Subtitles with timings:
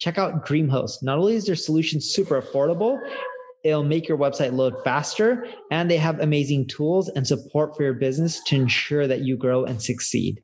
[0.00, 1.02] Check out DreamHost.
[1.02, 2.98] Not only is their solution super affordable,
[3.64, 7.92] it'll make your website load faster, and they have amazing tools and support for your
[7.92, 10.42] business to ensure that you grow and succeed.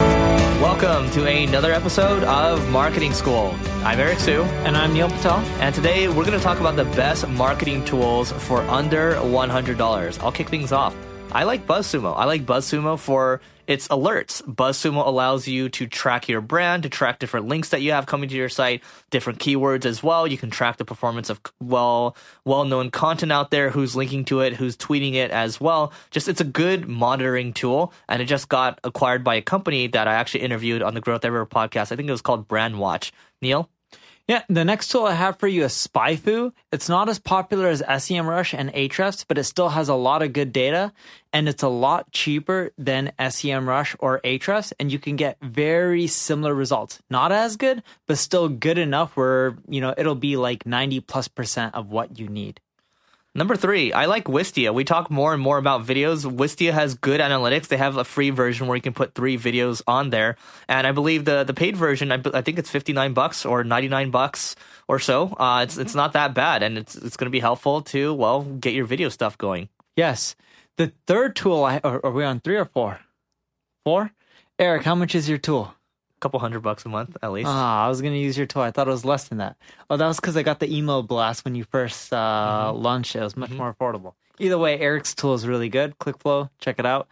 [0.00, 3.54] Welcome to another episode of Marketing School.
[3.84, 4.42] I'm Eric Siu.
[4.66, 5.38] And I'm Neil Patel.
[5.60, 10.18] And today we're going to talk about the best marketing tools for under $100.
[10.20, 10.96] I'll kick things off.
[11.30, 12.14] I like BuzzSumo.
[12.16, 14.42] I like BuzzSumo for its alerts.
[14.42, 18.30] BuzzSumo allows you to track your brand, to track different links that you have coming
[18.30, 20.26] to your site, different keywords as well.
[20.26, 24.40] You can track the performance of well well known content out there, who's linking to
[24.40, 25.92] it, who's tweeting it as well.
[26.10, 30.08] Just it's a good monitoring tool, and it just got acquired by a company that
[30.08, 31.92] I actually interviewed on the Growth Everywhere podcast.
[31.92, 33.12] I think it was called Brandwatch.
[33.42, 33.68] Neil.
[34.28, 36.52] Yeah, the next tool I have for you is SpyFu.
[36.70, 40.34] It's not as popular as SEMrush and Ahrefs, but it still has a lot of
[40.34, 40.92] good data
[41.32, 46.52] and it's a lot cheaper than SEMrush or Ahrefs and you can get very similar
[46.52, 47.00] results.
[47.08, 51.26] Not as good, but still good enough where, you know, it'll be like 90 plus
[51.28, 52.60] percent of what you need.
[53.34, 54.74] Number three, I like Wistia.
[54.74, 56.24] We talk more and more about videos.
[56.24, 57.68] Wistia has good analytics.
[57.68, 60.92] They have a free version where you can put three videos on there, and I
[60.92, 64.10] believe the the paid version, I, I think it's fifty nine bucks or ninety nine
[64.10, 64.56] bucks
[64.88, 65.36] or so.
[65.38, 68.42] Uh, it's it's not that bad, and it's it's going to be helpful to well
[68.42, 69.68] get your video stuff going.
[69.94, 70.34] Yes,
[70.76, 71.64] the third tool.
[71.64, 73.00] I, are, are we on three or four?
[73.84, 74.10] Four.
[74.58, 75.74] Eric, how much is your tool?
[76.20, 77.48] Couple hundred bucks a month at least.
[77.48, 78.62] Ah, I was gonna use your tool.
[78.62, 79.56] I thought it was less than that.
[79.90, 82.16] Oh, that was because I got the email blast when you first uh,
[82.72, 82.82] mm-hmm.
[82.82, 83.20] launched it.
[83.20, 83.58] It was much mm-hmm.
[83.58, 84.14] more affordable.
[84.38, 85.98] Either way, Eric's tool is really good.
[85.98, 87.08] ClickFlow, check it out.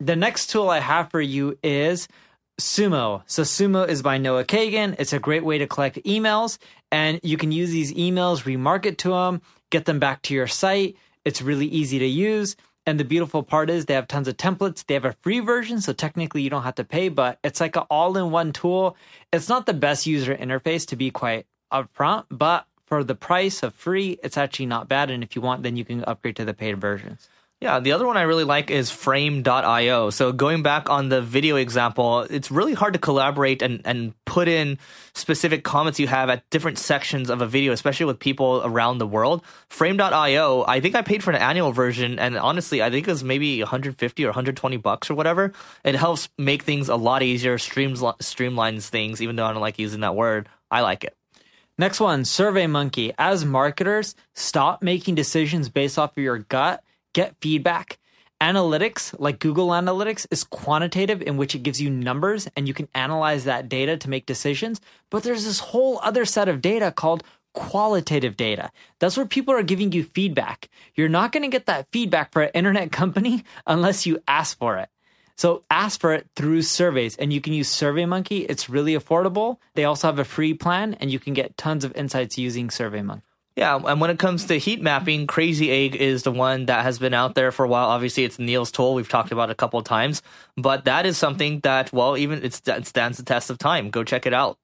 [0.00, 2.08] The next tool I have for you is
[2.58, 3.22] Sumo.
[3.26, 4.96] So Sumo is by Noah Kagan.
[4.98, 6.58] It's a great way to collect emails,
[6.90, 10.96] and you can use these emails, remarket to them, get them back to your site.
[11.24, 12.56] It's really easy to use.
[12.90, 14.84] And the beautiful part is they have tons of templates.
[14.84, 17.76] They have a free version, so technically you don't have to pay, but it's like
[17.76, 18.96] an all in one tool.
[19.32, 23.76] It's not the best user interface to be quite upfront, but for the price of
[23.76, 25.08] free, it's actually not bad.
[25.08, 27.28] And if you want, then you can upgrade to the paid versions.
[27.60, 30.08] Yeah, the other one I really like is frame.io.
[30.08, 34.48] So going back on the video example, it's really hard to collaborate and, and put
[34.48, 34.78] in
[35.12, 39.06] specific comments you have at different sections of a video, especially with people around the
[39.06, 39.44] world.
[39.68, 43.22] Frame.io, I think I paid for an annual version and honestly, I think it was
[43.22, 45.52] maybe 150 or 120 bucks or whatever.
[45.84, 49.78] It helps make things a lot easier, streams, streamlines things, even though I don't like
[49.78, 50.48] using that word.
[50.70, 51.14] I like it.
[51.76, 53.14] Next one, SurveyMonkey.
[53.18, 56.82] As marketers, stop making decisions based off of your gut
[57.12, 57.98] get feedback.
[58.40, 62.88] Analytics, like Google Analytics, is quantitative in which it gives you numbers and you can
[62.94, 64.80] analyze that data to make decisions.
[65.10, 67.22] But there's this whole other set of data called
[67.52, 68.70] qualitative data.
[68.98, 70.70] That's where people are giving you feedback.
[70.94, 74.78] You're not going to get that feedback for an internet company unless you ask for
[74.78, 74.88] it.
[75.36, 78.46] So ask for it through surveys and you can use SurveyMonkey.
[78.48, 79.56] It's really affordable.
[79.74, 83.22] They also have a free plan and you can get tons of insights using SurveyMonkey.
[83.56, 86.98] Yeah, and when it comes to heat mapping, Crazy Egg is the one that has
[86.98, 87.88] been out there for a while.
[87.88, 88.94] Obviously, it's Neil's tool.
[88.94, 90.22] We've talked about a couple times,
[90.56, 93.90] but that is something that, well, even it stands the test of time.
[93.90, 94.56] Go check it out.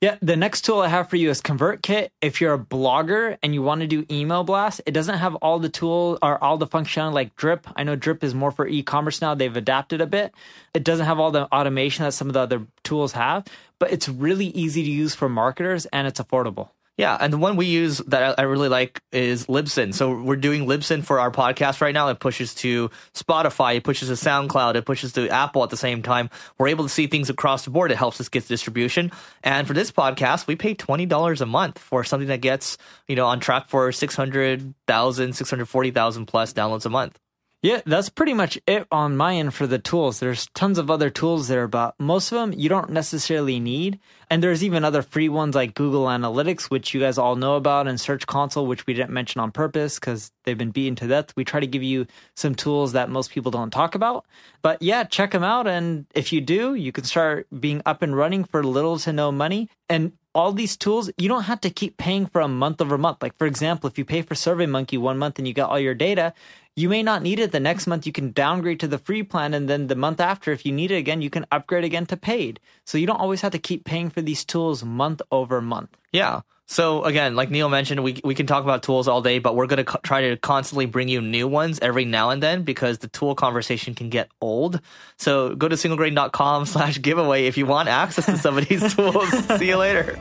[0.00, 2.10] Yeah, the next tool I have for you is ConvertKit.
[2.20, 5.58] If you're a blogger and you want to do email blasts, it doesn't have all
[5.58, 7.66] the tools or all the functionality like Drip.
[7.74, 9.34] I know Drip is more for e-commerce now.
[9.34, 10.34] They've adapted a bit.
[10.74, 13.46] It doesn't have all the automation that some of the other tools have,
[13.78, 16.68] but it's really easy to use for marketers and it's affordable.
[16.96, 19.92] Yeah, and the one we use that I really like is Libsyn.
[19.92, 22.08] So we're doing Libsyn for our podcast right now.
[22.08, 26.02] It pushes to Spotify, it pushes to SoundCloud, it pushes to Apple at the same
[26.02, 26.30] time.
[26.56, 27.90] We're able to see things across the board.
[27.90, 29.10] It helps us get distribution.
[29.42, 33.16] And for this podcast, we pay twenty dollars a month for something that gets you
[33.16, 37.18] know on track for 600,000, 640,000 plus downloads a month.
[37.64, 40.20] Yeah, that's pretty much it on my end for the tools.
[40.20, 44.00] There's tons of other tools there, but most of them you don't necessarily need.
[44.28, 47.88] And there's even other free ones like Google Analytics, which you guys all know about,
[47.88, 51.32] and Search Console, which we didn't mention on purpose because they've been beaten to death.
[51.38, 52.06] We try to give you
[52.36, 54.26] some tools that most people don't talk about.
[54.60, 55.66] But yeah, check them out.
[55.66, 59.32] And if you do, you can start being up and running for little to no
[59.32, 59.70] money.
[59.88, 63.22] And all these tools, you don't have to keep paying for a month over month.
[63.22, 65.94] Like, for example, if you pay for SurveyMonkey one month and you get all your
[65.94, 66.34] data,
[66.76, 68.04] you may not need it the next month.
[68.04, 69.54] You can downgrade to the free plan.
[69.54, 72.16] And then the month after, if you need it again, you can upgrade again to
[72.16, 72.58] paid.
[72.84, 75.96] So you don't always have to keep paying for these tools month over month.
[76.14, 76.42] Yeah.
[76.66, 79.66] So again, like Neil mentioned, we we can talk about tools all day, but we're
[79.66, 82.98] going to co- try to constantly bring you new ones every now and then because
[82.98, 84.80] the tool conversation can get old.
[85.18, 89.28] So go to singlegrain.com slash giveaway if you want access to some of these tools.
[89.58, 90.18] See you later.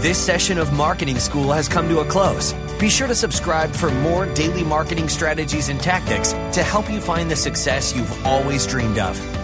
[0.00, 2.52] This session of Marketing School has come to a close.
[2.78, 7.30] Be sure to subscribe for more daily marketing strategies and tactics to help you find
[7.30, 9.43] the success you've always dreamed of.